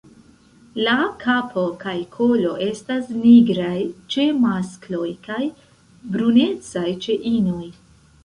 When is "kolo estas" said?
2.15-3.11